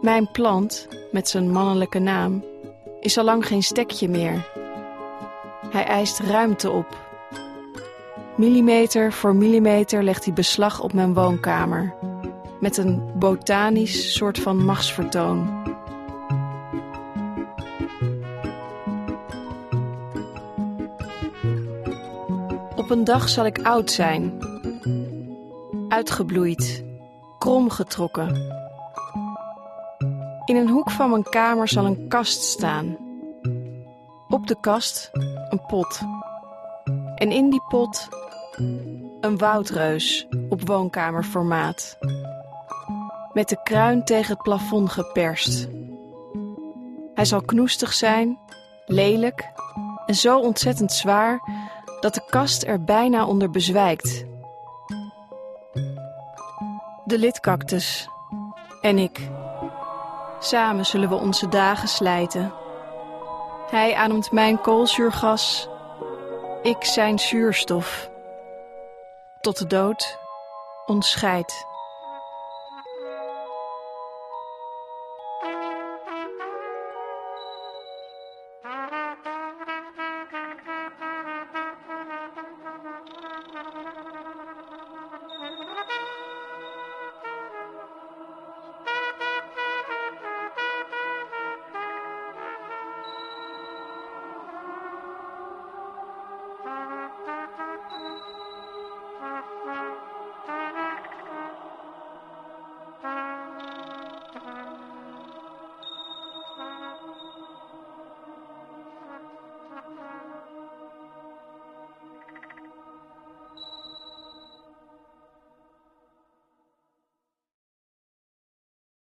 Mijn 0.00 0.30
plant, 0.30 0.88
met 1.12 1.28
zijn 1.28 1.50
mannelijke 1.50 1.98
naam, 1.98 2.44
is 3.00 3.18
al 3.18 3.24
lang 3.24 3.46
geen 3.46 3.62
stekje 3.62 4.08
meer. 4.08 4.46
Hij 5.70 5.84
eist 5.84 6.18
ruimte 6.18 6.70
op. 6.70 6.96
Millimeter 8.36 9.12
voor 9.12 9.34
millimeter 9.34 10.02
legt 10.02 10.24
hij 10.24 10.34
beslag 10.34 10.80
op 10.80 10.92
mijn 10.92 11.14
woonkamer, 11.14 11.94
met 12.60 12.76
een 12.76 13.10
botanisch 13.18 14.14
soort 14.14 14.38
van 14.38 14.64
machtsvertoon. 14.64 15.66
Op 22.76 22.90
een 22.90 23.04
dag 23.04 23.28
zal 23.28 23.46
ik 23.46 23.62
oud 23.62 23.90
zijn, 23.90 24.47
uitgebloeid, 25.98 26.84
kromgetrokken. 27.38 28.34
In 30.44 30.56
een 30.56 30.68
hoek 30.68 30.90
van 30.90 31.10
mijn 31.10 31.22
kamer 31.22 31.68
zal 31.68 31.84
een 31.84 32.08
kast 32.08 32.42
staan. 32.42 32.96
Op 34.28 34.46
de 34.46 34.56
kast 34.60 35.10
een 35.48 35.60
pot. 35.66 36.00
En 37.14 37.30
in 37.30 37.50
die 37.50 37.62
pot 37.68 38.08
een 39.20 39.38
woudreus 39.38 40.26
op 40.48 40.68
woonkamerformaat. 40.68 41.98
Met 43.32 43.48
de 43.48 43.62
kruin 43.62 44.04
tegen 44.04 44.32
het 44.32 44.42
plafond 44.42 44.90
geperst. 44.90 45.68
Hij 47.14 47.24
zal 47.24 47.40
knoestig 47.40 47.92
zijn, 47.92 48.38
lelijk 48.86 49.52
en 50.06 50.14
zo 50.14 50.38
ontzettend 50.38 50.92
zwaar 50.92 51.40
dat 52.00 52.14
de 52.14 52.22
kast 52.30 52.64
er 52.64 52.84
bijna 52.84 53.26
onder 53.26 53.50
bezwijkt 53.50 54.27
de 57.08 57.18
lidcactus 57.18 58.08
en 58.80 58.98
ik. 58.98 59.28
Samen 60.38 60.86
zullen 60.86 61.08
we 61.08 61.14
onze 61.14 61.48
dagen 61.48 61.88
slijten. 61.88 62.52
Hij 63.70 63.94
ademt 63.94 64.32
mijn 64.32 64.60
koolzuurgas, 64.60 65.68
ik 66.62 66.84
zijn 66.84 67.18
zuurstof. 67.18 68.10
Tot 69.40 69.58
de 69.58 69.66
dood 69.66 70.18
ons 70.86 71.10
scheidt. 71.10 71.66